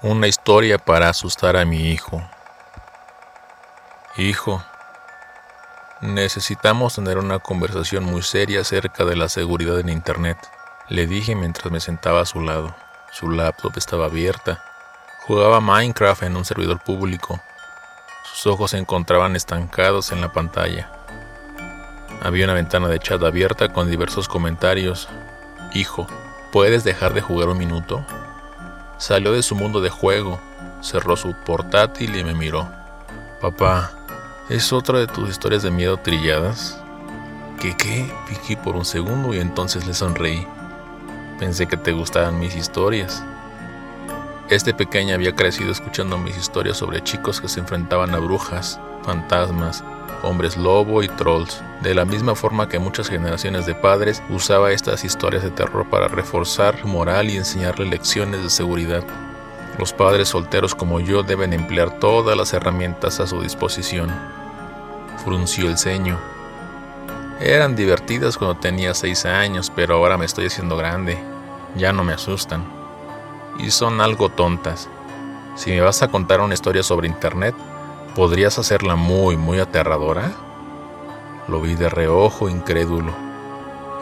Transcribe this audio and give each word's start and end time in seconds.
Una 0.00 0.28
historia 0.28 0.78
para 0.78 1.08
asustar 1.08 1.56
a 1.56 1.64
mi 1.64 1.90
hijo. 1.90 2.22
Hijo, 4.16 4.62
necesitamos 6.00 6.94
tener 6.94 7.18
una 7.18 7.40
conversación 7.40 8.04
muy 8.04 8.22
seria 8.22 8.60
acerca 8.60 9.04
de 9.04 9.16
la 9.16 9.28
seguridad 9.28 9.80
en 9.80 9.88
Internet, 9.88 10.38
le 10.88 11.08
dije 11.08 11.34
mientras 11.34 11.72
me 11.72 11.80
sentaba 11.80 12.20
a 12.20 12.26
su 12.26 12.40
lado. 12.40 12.76
Su 13.10 13.28
laptop 13.28 13.72
estaba 13.76 14.04
abierta. 14.04 14.62
Jugaba 15.26 15.60
Minecraft 15.60 16.22
en 16.22 16.36
un 16.36 16.44
servidor 16.44 16.78
público. 16.78 17.40
Sus 18.22 18.46
ojos 18.46 18.70
se 18.70 18.78
encontraban 18.78 19.34
estancados 19.34 20.12
en 20.12 20.20
la 20.20 20.32
pantalla. 20.32 20.92
Había 22.22 22.44
una 22.44 22.54
ventana 22.54 22.86
de 22.86 23.00
chat 23.00 23.20
abierta 23.24 23.72
con 23.72 23.90
diversos 23.90 24.28
comentarios. 24.28 25.08
Hijo, 25.74 26.06
¿puedes 26.52 26.84
dejar 26.84 27.14
de 27.14 27.20
jugar 27.20 27.48
un 27.48 27.58
minuto? 27.58 28.06
Salió 28.98 29.32
de 29.32 29.44
su 29.44 29.54
mundo 29.54 29.80
de 29.80 29.90
juego, 29.90 30.40
cerró 30.80 31.16
su 31.16 31.32
portátil 31.32 32.16
y 32.16 32.24
me 32.24 32.34
miró. 32.34 32.68
Papá, 33.40 33.92
¿es 34.48 34.72
otra 34.72 34.98
de 34.98 35.06
tus 35.06 35.30
historias 35.30 35.62
de 35.62 35.70
miedo 35.70 35.98
trilladas? 35.98 36.82
¿Qué 37.60 37.76
qué? 37.76 38.12
Piqué 38.28 38.56
por 38.56 38.74
un 38.74 38.84
segundo 38.84 39.32
y 39.32 39.38
entonces 39.38 39.86
le 39.86 39.94
sonreí. 39.94 40.44
Pensé 41.38 41.68
que 41.68 41.76
te 41.76 41.92
gustaban 41.92 42.40
mis 42.40 42.56
historias. 42.56 43.22
Este 44.50 44.74
pequeño 44.74 45.14
había 45.14 45.34
crecido 45.34 45.70
escuchando 45.70 46.18
mis 46.18 46.36
historias 46.36 46.78
sobre 46.78 47.04
chicos 47.04 47.40
que 47.40 47.48
se 47.48 47.60
enfrentaban 47.60 48.12
a 48.16 48.18
brujas, 48.18 48.80
fantasmas, 49.04 49.84
hombres 50.22 50.56
lobo 50.56 51.02
y 51.02 51.08
trolls. 51.08 51.62
De 51.82 51.94
la 51.94 52.04
misma 52.04 52.34
forma 52.34 52.68
que 52.68 52.78
muchas 52.78 53.08
generaciones 53.08 53.66
de 53.66 53.74
padres 53.74 54.22
usaba 54.28 54.72
estas 54.72 55.04
historias 55.04 55.42
de 55.42 55.50
terror 55.50 55.88
para 55.88 56.08
reforzar 56.08 56.84
moral 56.84 57.30
y 57.30 57.36
enseñarle 57.36 57.86
lecciones 57.86 58.42
de 58.42 58.50
seguridad. 58.50 59.04
Los 59.78 59.92
padres 59.92 60.28
solteros 60.28 60.74
como 60.74 60.98
yo 60.98 61.22
deben 61.22 61.52
emplear 61.52 62.00
todas 62.00 62.36
las 62.36 62.52
herramientas 62.52 63.20
a 63.20 63.26
su 63.26 63.40
disposición. 63.40 64.10
Frunció 65.24 65.68
el 65.68 65.78
ceño. 65.78 66.18
Eran 67.40 67.76
divertidas 67.76 68.36
cuando 68.36 68.58
tenía 68.58 68.94
seis 68.94 69.24
años, 69.24 69.70
pero 69.74 69.94
ahora 69.94 70.18
me 70.18 70.24
estoy 70.24 70.46
haciendo 70.46 70.76
grande. 70.76 71.16
Ya 71.76 71.92
no 71.92 72.02
me 72.02 72.12
asustan. 72.12 72.64
Y 73.58 73.70
son 73.70 74.00
algo 74.00 74.28
tontas. 74.30 74.88
Si 75.54 75.70
me 75.70 75.80
vas 75.80 76.02
a 76.02 76.08
contar 76.08 76.40
una 76.40 76.54
historia 76.54 76.82
sobre 76.82 77.06
internet, 77.06 77.54
¿Podrías 78.18 78.58
hacerla 78.58 78.96
muy, 78.96 79.36
muy 79.36 79.60
aterradora? 79.60 80.32
Lo 81.46 81.60
vi 81.60 81.76
de 81.76 81.88
reojo, 81.88 82.48
incrédulo. 82.48 83.12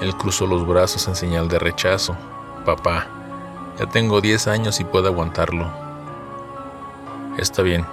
Él 0.01 0.17
cruzó 0.17 0.47
los 0.47 0.67
brazos 0.67 1.07
en 1.07 1.15
señal 1.15 1.51
de 1.51 1.59
rechazo. 1.59 2.17
Papá, 2.65 3.09
ya 3.79 3.85
tengo 3.85 4.23
10 4.23 4.49
años 4.49 4.81
y 4.81 4.85
puedo 4.85 5.09
aguantarlo. 5.09 5.71
Está 7.37 7.61
bien, 7.61 7.85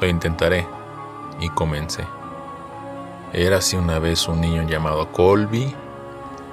lo 0.00 0.06
intentaré. 0.06 0.68
Y 1.40 1.48
comencé. 1.48 2.06
Era 3.32 3.56
así 3.56 3.74
una 3.74 3.98
vez 3.98 4.28
un 4.28 4.40
niño 4.40 4.62
llamado 4.62 5.10
Colby. 5.10 5.74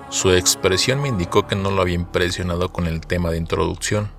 Su 0.10 0.32
expresión 0.32 1.04
me 1.04 1.10
indicó 1.10 1.46
que 1.46 1.56
no 1.56 1.70
lo 1.70 1.84
había 1.84 1.94
impresionado 1.94 2.70
con 2.70 2.88
el 2.88 3.02
tema 3.02 3.30
de 3.30 3.38
introducción. 3.38 4.10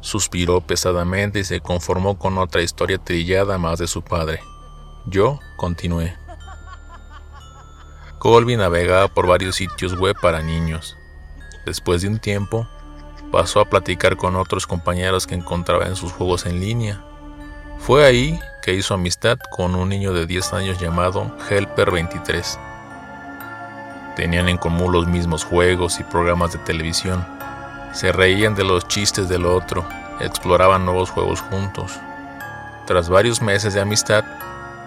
Suspiró 0.00 0.60
pesadamente 0.60 1.40
y 1.40 1.44
se 1.44 1.60
conformó 1.60 2.18
con 2.18 2.38
otra 2.38 2.62
historia 2.62 2.98
trillada 2.98 3.58
más 3.58 3.78
de 3.78 3.86
su 3.86 4.02
padre. 4.02 4.40
Yo 5.06 5.38
continué. 5.56 6.16
Colby 8.18 8.56
navegaba 8.56 9.08
por 9.08 9.26
varios 9.26 9.56
sitios 9.56 9.98
web 9.98 10.16
para 10.20 10.42
niños. 10.42 10.96
Después 11.66 12.02
de 12.02 12.08
un 12.08 12.18
tiempo, 12.18 12.66
pasó 13.30 13.60
a 13.60 13.68
platicar 13.68 14.16
con 14.16 14.36
otros 14.36 14.66
compañeros 14.66 15.26
que 15.26 15.34
encontraba 15.34 15.86
en 15.86 15.96
sus 15.96 16.12
juegos 16.12 16.46
en 16.46 16.60
línea. 16.60 17.04
Fue 17.78 18.04
ahí 18.04 18.38
que 18.62 18.74
hizo 18.74 18.94
amistad 18.94 19.38
con 19.50 19.74
un 19.74 19.88
niño 19.88 20.12
de 20.12 20.26
10 20.26 20.52
años 20.52 20.78
llamado 20.78 21.34
Helper 21.48 21.90
23. 21.90 22.58
Tenían 24.16 24.48
en 24.48 24.58
común 24.58 24.92
los 24.92 25.06
mismos 25.06 25.44
juegos 25.44 25.98
y 25.98 26.04
programas 26.04 26.52
de 26.52 26.58
televisión 26.58 27.39
se 27.92 28.12
reían 28.12 28.54
de 28.54 28.64
los 28.64 28.86
chistes 28.86 29.28
del 29.28 29.46
otro, 29.46 29.84
exploraban 30.20 30.84
nuevos 30.84 31.10
juegos 31.10 31.40
juntos. 31.40 31.98
Tras 32.86 33.08
varios 33.08 33.42
meses 33.42 33.74
de 33.74 33.80
amistad, 33.80 34.24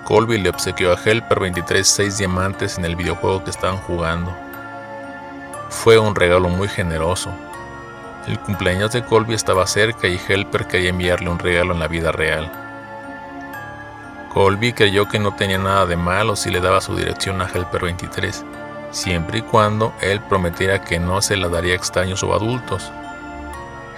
Colby 0.06 0.38
le 0.38 0.50
obsequió 0.50 0.92
a 0.92 1.00
Helper 1.04 1.40
23 1.40 1.88
seis 1.88 2.18
diamantes 2.18 2.78
en 2.78 2.86
el 2.86 2.96
videojuego 2.96 3.44
que 3.44 3.50
estaban 3.50 3.78
jugando. 3.78 4.36
Fue 5.70 5.98
un 5.98 6.16
regalo 6.16 6.50
muy 6.50 6.68
generoso. 6.68 7.32
El 8.28 8.40
cumpleaños 8.40 8.92
de 8.92 9.04
Colby 9.04 9.34
estaba 9.34 9.68
cerca 9.68 10.08
y 10.08 10.20
Helper 10.28 10.68
quería 10.68 10.90
enviarle 10.90 11.30
un 11.30 11.40
regalo 11.40 11.74
en 11.74 11.80
la 11.80 11.88
vida 11.88 12.12
real. 12.12 12.52
Colby 14.34 14.74
creyó 14.74 15.08
que 15.08 15.20
no 15.20 15.36
tenía 15.36 15.58
nada 15.58 15.86
de 15.86 15.98
malo 15.98 16.36
si 16.36 16.50
le 16.50 16.60
daba 16.60 16.82
su 16.82 16.96
dirección 16.96 17.42
a 17.42 17.48
Helper 17.48 17.84
23 17.84 18.46
siempre 18.94 19.40
y 19.40 19.42
cuando 19.42 19.94
él 20.00 20.22
prometiera 20.22 20.82
que 20.82 21.00
no 21.00 21.22
se 21.22 21.36
la 21.36 21.50
daría 21.50 21.74
a 21.74 21.76
extraños 21.76 22.24
o 22.24 22.34
adultos. 22.34 22.90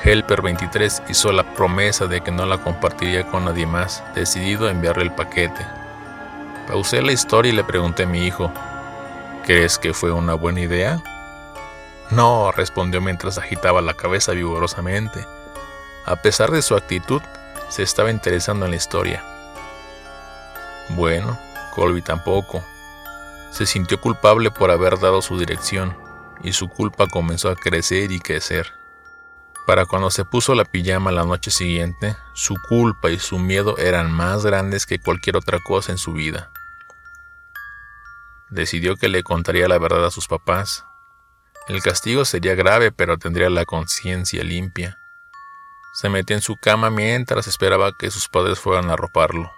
Helper 0.04 0.42
23 0.42 1.04
hizo 1.10 1.32
la 1.32 1.54
promesa 1.54 2.08
de 2.08 2.22
que 2.22 2.32
no 2.32 2.46
la 2.46 2.58
compartiría 2.58 3.28
con 3.28 3.46
nadie 3.46 3.68
más, 3.68 4.04
decidido 4.16 4.68
a 4.68 4.72
enviarle 4.72 5.04
el 5.04 5.12
paquete. 5.12 5.66
Pausé 6.68 7.02
la 7.02 7.12
historia 7.12 7.52
y 7.52 7.56
le 7.56 7.64
pregunté 7.64 8.04
a 8.04 8.08
mi 8.08 8.26
hijo, 8.26 8.52
¿crees 9.46 9.78
que 9.78 9.94
fue 9.94 10.12
una 10.12 10.34
buena 10.34 10.62
idea? 10.62 11.02
No, 12.12 12.52
respondió 12.52 13.02
mientras 13.02 13.38
agitaba 13.38 13.82
la 13.82 13.96
cabeza 13.96 14.32
vigorosamente. 14.32 15.26
A 16.06 16.16
pesar 16.18 16.52
de 16.52 16.62
su 16.62 16.76
actitud, 16.76 17.22
se 17.70 17.84
estaba 17.84 18.12
interesando 18.12 18.66
en 18.66 18.72
la 18.72 18.78
historia. 18.78 19.24
Bueno, 20.90 21.38
Colby 21.74 22.02
tampoco. 22.02 22.64
Se 23.56 23.66
sintió 23.66 24.02
culpable 24.02 24.52
por 24.52 24.70
haber 24.70 25.00
dado 25.00 25.22
su 25.22 25.40
dirección, 25.40 25.96
y 26.44 26.52
su 26.52 26.68
culpa 26.68 27.08
comenzó 27.08 27.50
a 27.50 27.56
crecer 27.56 28.12
y 28.12 28.20
crecer. 28.20 28.74
Para 29.66 29.86
cuando 29.86 30.12
se 30.12 30.26
puso 30.26 30.56
la 30.56 30.66
pijama 30.66 31.14
la 31.14 31.24
noche 31.24 31.52
siguiente, 31.52 32.18
su 32.34 32.56
culpa 32.68 33.12
y 33.12 33.18
su 33.18 33.40
miedo 33.40 33.78
eran 33.78 34.12
más 34.12 34.46
grandes 34.46 34.86
que 34.86 35.00
cualquier 35.00 35.38
otra 35.38 35.60
cosa 35.64 35.94
en 35.94 35.98
su 35.98 36.12
vida. 36.12 36.52
Decidió 38.50 38.98
que 38.98 39.08
le 39.08 39.24
contaría 39.24 39.70
la 39.70 39.78
verdad 39.78 40.04
a 40.04 40.12
sus 40.12 40.28
papás. 40.28 40.84
El 41.70 41.82
castigo 41.82 42.26
sería 42.26 42.56
grave, 42.56 42.92
pero 42.92 43.18
tendría 43.18 43.50
la 43.50 43.64
conciencia 43.64 44.44
limpia. 44.44 45.00
Se 45.94 46.10
metió 46.10 46.36
en 46.36 46.42
su 46.42 46.58
cama 46.58 46.90
mientras 46.90 47.48
esperaba 47.48 47.94
que 47.98 48.12
sus 48.12 48.28
padres 48.28 48.60
fueran 48.60 48.90
a 48.90 48.96
arroparlo. 48.96 49.50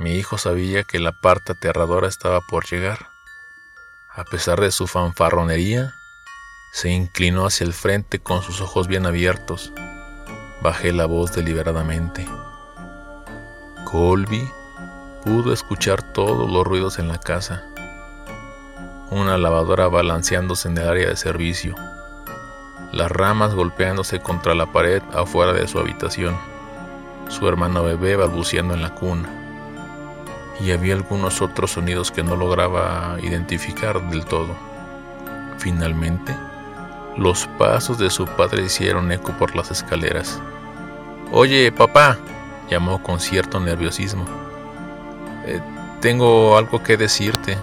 Mi 0.00 0.12
hijo 0.12 0.38
sabía 0.38 0.84
que 0.84 1.00
la 1.00 1.10
parte 1.10 1.52
aterradora 1.52 2.06
estaba 2.06 2.40
por 2.40 2.64
llegar. 2.66 3.08
A 4.14 4.22
pesar 4.22 4.60
de 4.60 4.70
su 4.70 4.86
fanfarronería, 4.86 5.92
se 6.72 6.90
inclinó 6.90 7.46
hacia 7.46 7.64
el 7.64 7.72
frente 7.72 8.20
con 8.20 8.42
sus 8.42 8.60
ojos 8.60 8.86
bien 8.86 9.06
abiertos. 9.06 9.72
Bajé 10.62 10.92
la 10.92 11.06
voz 11.06 11.32
deliberadamente. 11.32 12.28
Colby 13.86 14.48
pudo 15.24 15.52
escuchar 15.52 16.12
todos 16.12 16.48
los 16.48 16.64
ruidos 16.64 17.00
en 17.00 17.08
la 17.08 17.18
casa. 17.18 17.64
Una 19.10 19.36
lavadora 19.36 19.88
balanceándose 19.88 20.68
en 20.68 20.78
el 20.78 20.88
área 20.88 21.08
de 21.08 21.16
servicio. 21.16 21.74
Las 22.92 23.10
ramas 23.10 23.52
golpeándose 23.52 24.20
contra 24.20 24.54
la 24.54 24.70
pared 24.70 25.02
afuera 25.12 25.52
de 25.54 25.66
su 25.66 25.80
habitación. 25.80 26.38
Su 27.28 27.48
hermano 27.48 27.82
bebé 27.82 28.14
balbuceando 28.14 28.74
en 28.74 28.82
la 28.82 28.94
cuna 28.94 29.46
y 30.60 30.72
había 30.72 30.94
algunos 30.94 31.40
otros 31.40 31.72
sonidos 31.72 32.10
que 32.10 32.22
no 32.22 32.36
lograba 32.36 33.16
identificar 33.22 34.10
del 34.10 34.24
todo. 34.24 34.56
Finalmente, 35.58 36.34
los 37.16 37.46
pasos 37.58 37.98
de 37.98 38.10
su 38.10 38.26
padre 38.26 38.64
hicieron 38.64 39.10
eco 39.12 39.32
por 39.32 39.54
las 39.54 39.70
escaleras. 39.70 40.40
Oye, 41.32 41.70
papá, 41.72 42.16
llamó 42.70 43.02
con 43.02 43.20
cierto 43.20 43.60
nerviosismo. 43.60 44.24
Eh, 45.46 45.60
tengo 46.00 46.56
algo 46.56 46.82
que 46.82 46.96
decirte. 46.96 47.58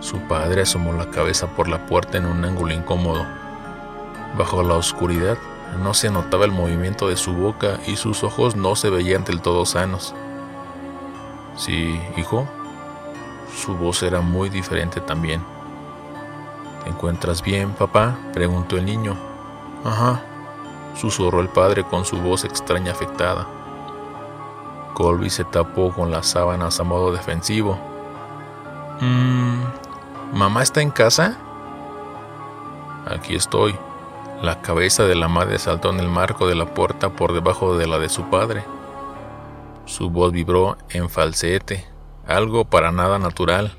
Su 0.00 0.20
padre 0.20 0.62
asomó 0.62 0.92
la 0.92 1.10
cabeza 1.10 1.48
por 1.48 1.68
la 1.68 1.86
puerta 1.86 2.18
en 2.18 2.26
un 2.26 2.44
ángulo 2.44 2.72
incómodo. 2.72 3.26
Bajo 4.36 4.62
la 4.62 4.74
oscuridad 4.74 5.36
no 5.82 5.94
se 5.94 6.10
notaba 6.10 6.44
el 6.44 6.52
movimiento 6.52 7.08
de 7.08 7.16
su 7.16 7.32
boca 7.32 7.80
y 7.86 7.96
sus 7.96 8.22
ojos 8.22 8.56
no 8.56 8.76
se 8.76 8.90
veían 8.90 9.24
del 9.24 9.40
todo 9.40 9.66
sanos. 9.66 10.14
Sí, 11.56 12.00
hijo. 12.16 12.46
Su 13.54 13.76
voz 13.76 14.02
era 14.02 14.20
muy 14.20 14.50
diferente 14.50 15.00
también. 15.00 15.42
¿Te 16.84 16.90
encuentras 16.90 17.42
bien, 17.42 17.72
papá? 17.72 18.16
preguntó 18.32 18.76
el 18.76 18.84
niño. 18.84 19.16
Ajá, 19.84 20.20
susurró 20.94 21.40
el 21.40 21.48
padre 21.48 21.84
con 21.84 22.04
su 22.04 22.18
voz 22.18 22.44
extraña 22.44 22.92
afectada. 22.92 23.46
Colby 24.94 25.30
se 25.30 25.44
tapó 25.44 25.92
con 25.92 26.10
las 26.10 26.26
sábanas 26.26 26.80
a 26.80 26.84
modo 26.84 27.12
defensivo. 27.12 27.78
Mmm, 29.00 29.62
¿mamá 30.32 30.62
está 30.62 30.80
en 30.80 30.90
casa? 30.90 31.36
Aquí 33.06 33.34
estoy. 33.34 33.76
La 34.42 34.60
cabeza 34.60 35.04
de 35.04 35.14
la 35.14 35.28
madre 35.28 35.58
saltó 35.58 35.90
en 35.90 36.00
el 36.00 36.08
marco 36.08 36.46
de 36.46 36.54
la 36.54 36.66
puerta 36.66 37.10
por 37.10 37.32
debajo 37.32 37.76
de 37.76 37.86
la 37.86 37.98
de 37.98 38.08
su 38.08 38.24
padre. 38.24 38.64
Su 39.86 40.10
voz 40.10 40.32
vibró 40.32 40.76
en 40.90 41.08
falsete, 41.08 41.86
algo 42.26 42.68
para 42.68 42.90
nada 42.90 43.20
natural. 43.20 43.78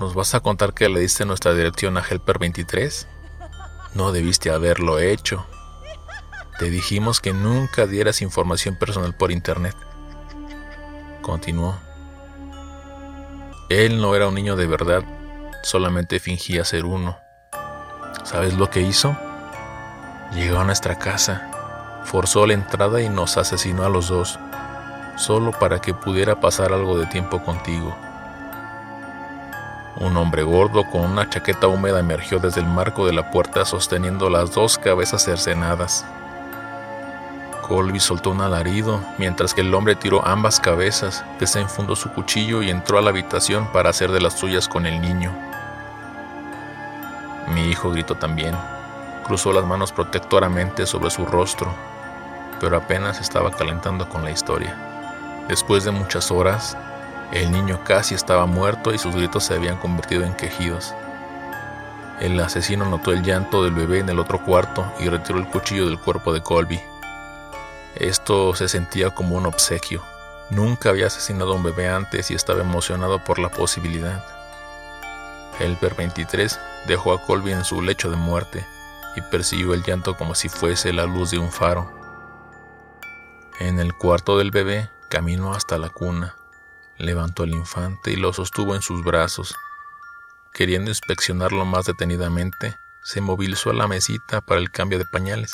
¿Nos 0.00 0.14
vas 0.14 0.34
a 0.34 0.40
contar 0.40 0.72
que 0.72 0.88
le 0.88 1.00
diste 1.00 1.26
nuestra 1.26 1.52
dirección 1.52 1.98
a 1.98 2.00
Helper 2.02 2.38
23? 2.38 3.06
No 3.94 4.12
debiste 4.12 4.50
haberlo 4.50 4.98
hecho. 4.98 5.46
Te 6.58 6.70
dijimos 6.70 7.20
que 7.20 7.34
nunca 7.34 7.86
dieras 7.86 8.22
información 8.22 8.76
personal 8.78 9.14
por 9.14 9.30
internet. 9.30 9.76
Continuó. 11.20 11.78
Él 13.68 14.00
no 14.00 14.14
era 14.16 14.26
un 14.26 14.34
niño 14.34 14.56
de 14.56 14.66
verdad, 14.66 15.04
solamente 15.62 16.18
fingía 16.18 16.64
ser 16.64 16.86
uno. 16.86 17.18
¿Sabes 18.24 18.54
lo 18.54 18.70
que 18.70 18.80
hizo? 18.80 19.16
Llegó 20.32 20.60
a 20.60 20.64
nuestra 20.64 20.98
casa, 20.98 21.50
forzó 22.04 22.46
la 22.46 22.54
entrada 22.54 23.02
y 23.02 23.08
nos 23.08 23.36
asesinó 23.36 23.84
a 23.84 23.88
los 23.88 24.08
dos, 24.08 24.38
solo 25.16 25.52
para 25.52 25.80
que 25.80 25.94
pudiera 25.94 26.40
pasar 26.40 26.72
algo 26.72 26.98
de 26.98 27.06
tiempo 27.06 27.42
contigo. 27.42 27.96
Un 29.96 30.16
hombre 30.16 30.42
gordo 30.42 30.84
con 30.90 31.02
una 31.02 31.28
chaqueta 31.30 31.68
húmeda 31.68 32.00
emergió 32.00 32.40
desde 32.40 32.60
el 32.60 32.66
marco 32.66 33.06
de 33.06 33.12
la 33.12 33.30
puerta 33.30 33.64
sosteniendo 33.64 34.28
las 34.28 34.52
dos 34.52 34.76
cabezas 34.76 35.24
cercenadas. 35.24 36.04
Colby 37.62 38.00
soltó 38.00 38.30
un 38.30 38.40
alarido 38.40 39.00
mientras 39.18 39.54
que 39.54 39.62
el 39.62 39.72
hombre 39.72 39.94
tiró 39.94 40.26
ambas 40.26 40.60
cabezas, 40.60 41.24
desenfundó 41.38 41.96
su 41.96 42.10
cuchillo 42.10 42.62
y 42.62 42.70
entró 42.70 42.98
a 42.98 43.02
la 43.02 43.10
habitación 43.10 43.68
para 43.72 43.90
hacer 43.90 44.10
de 44.10 44.20
las 44.20 44.34
suyas 44.34 44.68
con 44.68 44.84
el 44.84 45.00
niño. 45.00 45.32
Mi 47.54 47.68
hijo 47.68 47.90
gritó 47.90 48.16
también. 48.16 48.54
Cruzó 49.24 49.52
las 49.52 49.64
manos 49.64 49.92
protectoramente 49.92 50.86
sobre 50.86 51.10
su 51.10 51.24
rostro, 51.24 51.72
pero 52.64 52.78
apenas 52.78 53.20
estaba 53.20 53.50
calentando 53.50 54.08
con 54.08 54.24
la 54.24 54.30
historia. 54.30 54.74
Después 55.48 55.84
de 55.84 55.90
muchas 55.90 56.30
horas, 56.30 56.78
el 57.30 57.52
niño 57.52 57.84
casi 57.84 58.14
estaba 58.14 58.46
muerto 58.46 58.94
y 58.94 58.96
sus 58.96 59.14
gritos 59.14 59.44
se 59.44 59.52
habían 59.52 59.76
convertido 59.76 60.24
en 60.24 60.32
quejidos. 60.32 60.94
El 62.20 62.40
asesino 62.40 62.86
notó 62.86 63.12
el 63.12 63.22
llanto 63.22 63.62
del 63.62 63.74
bebé 63.74 63.98
en 63.98 64.08
el 64.08 64.18
otro 64.18 64.42
cuarto 64.42 64.90
y 64.98 65.10
retiró 65.10 65.38
el 65.38 65.46
cuchillo 65.46 65.84
del 65.84 66.00
cuerpo 66.00 66.32
de 66.32 66.40
Colby. 66.40 66.80
Esto 67.96 68.54
se 68.54 68.66
sentía 68.66 69.10
como 69.10 69.36
un 69.36 69.44
obsequio. 69.44 70.02
Nunca 70.48 70.88
había 70.88 71.08
asesinado 71.08 71.52
a 71.52 71.56
un 71.56 71.64
bebé 71.64 71.90
antes 71.90 72.30
y 72.30 72.34
estaba 72.34 72.62
emocionado 72.62 73.22
por 73.22 73.38
la 73.38 73.50
posibilidad. 73.50 74.24
Helper 75.60 75.94
23 75.96 76.58
dejó 76.86 77.12
a 77.12 77.20
Colby 77.20 77.52
en 77.52 77.64
su 77.66 77.82
lecho 77.82 78.10
de 78.10 78.16
muerte 78.16 78.64
y 79.16 79.20
persiguió 79.20 79.74
el 79.74 79.82
llanto 79.82 80.16
como 80.16 80.34
si 80.34 80.48
fuese 80.48 80.94
la 80.94 81.04
luz 81.04 81.30
de 81.30 81.38
un 81.38 81.52
faro. 81.52 82.03
En 83.60 83.78
el 83.78 83.94
cuarto 83.94 84.38
del 84.38 84.50
bebé 84.50 84.90
caminó 85.08 85.54
hasta 85.54 85.78
la 85.78 85.88
cuna 85.88 86.36
Levantó 86.96 87.42
al 87.42 87.50
infante 87.50 88.12
y 88.12 88.16
lo 88.16 88.32
sostuvo 88.32 88.74
en 88.76 88.82
sus 88.82 89.02
brazos. 89.02 89.56
Queriendo 90.52 90.92
inspeccionarlo 90.92 91.64
más 91.64 91.86
detenidamente, 91.86 92.76
se 93.02 93.20
movilizó 93.20 93.70
a 93.70 93.74
la 93.74 93.88
mesita 93.88 94.40
para 94.40 94.60
el 94.60 94.70
cambio 94.70 94.98
de 94.98 95.04
pañales. 95.04 95.52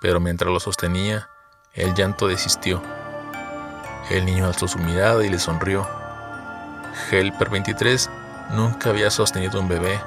Pero 0.00 0.18
mientras 0.18 0.50
lo 0.50 0.58
sostenía, 0.58 1.30
el 1.72 1.94
llanto 1.94 2.26
desistió. 2.26 2.82
El 4.10 4.26
niño 4.26 4.46
alzó 4.46 4.66
su 4.66 4.78
mirada 4.78 5.24
y 5.24 5.28
le 5.28 5.38
sonrió. 5.38 5.88
Helper 7.10 7.50
23 7.50 8.10
nunca 8.50 8.90
había 8.90 9.10
sostenido 9.12 9.60
un 9.60 9.68
bebé, 9.68 10.00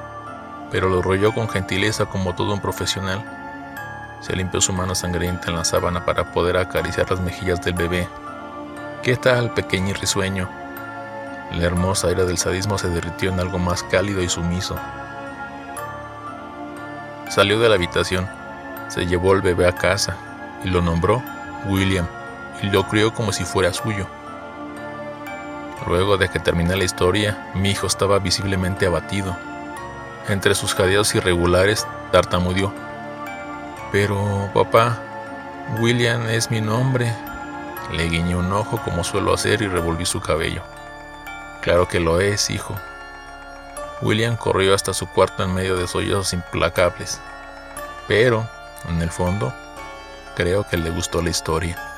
pero 0.72 0.90
lo 0.90 1.02
rolló 1.02 1.34
con 1.34 1.48
gentileza 1.48 2.06
como 2.06 2.36
todo 2.36 2.54
un 2.54 2.62
profesional. 2.62 3.45
Se 4.22 4.36
limpió 4.36 4.62
su 4.62 4.74
mano 4.74 4.96
sangrienta 4.96 5.50
en 5.50 5.58
la 5.58 5.66
sábana 5.66 6.06
para 6.06 6.32
poder 6.32 6.58
acariciar 6.58 7.10
las 7.10 7.20
mejillas 7.20 7.62
del 7.64 7.76
bebé 7.76 8.08
¿Qué 9.06 9.18
tal, 9.18 9.54
pequeño 9.54 9.90
y 9.90 9.94
risueño? 9.94 10.50
La 11.52 11.64
hermosa 11.64 12.10
ira 12.10 12.26
del 12.26 12.40
sadismo 12.40 12.80
se 12.80 12.90
derritió 12.90 13.30
en 13.32 13.40
algo 13.40 13.60
más 13.60 13.84
cálido 13.84 14.24
y 14.24 14.28
sumiso. 14.28 14.76
Salió 17.30 17.60
de 17.60 17.70
la 17.70 17.76
habitación, 17.76 18.28
se 18.88 19.06
llevó 19.06 19.34
al 19.34 19.44
bebé 19.44 19.68
a 19.68 19.74
casa 19.74 20.18
y 20.64 20.70
lo 20.70 20.82
nombró 20.82 21.22
William 21.68 22.08
y 22.64 22.72
lo 22.72 22.88
crió 22.88 23.14
como 23.14 23.32
si 23.32 23.44
fuera 23.46 23.72
suyo. 23.74 24.08
Luego 25.86 26.18
de 26.18 26.28
que 26.30 26.40
terminé 26.40 26.76
la 26.76 26.84
historia, 26.84 27.52
mi 27.54 27.70
hijo 27.70 27.86
estaba 27.86 28.18
visiblemente 28.18 28.88
abatido. 28.88 29.38
Entre 30.30 30.56
sus 30.56 30.74
jadeos 30.74 31.14
irregulares, 31.14 31.86
tartamudeó. 32.12 32.74
Pero, 33.92 34.50
papá, 34.54 35.00
William 35.80 36.28
es 36.28 36.52
mi 36.52 36.62
nombre, 36.62 37.12
le 37.92 38.10
guiñé 38.10 38.36
un 38.36 38.52
ojo 38.52 38.80
como 38.84 39.04
suelo 39.04 39.34
hacer 39.34 39.62
y 39.62 39.68
revolví 39.68 40.06
su 40.06 40.20
cabello. 40.20 40.62
Claro 41.62 41.88
que 41.88 42.00
lo 42.00 42.20
es, 42.20 42.50
hijo. 42.50 42.76
William 44.02 44.36
corrió 44.36 44.76
hasta 44.76 44.94
su 44.94 45.08
cuarto 45.08 45.44
en 45.44 45.54
medio 45.54 45.78
de 45.78 45.88
sollozos 45.88 46.34
implacables. 46.34 47.20
Pero, 48.08 48.48
en 48.90 49.02
el 49.02 49.10
fondo, 49.10 49.54
creo 50.36 50.68
que 50.68 50.78
le 50.78 50.90
gustó 50.90 51.22
la 51.22 51.30
historia. 51.30 51.95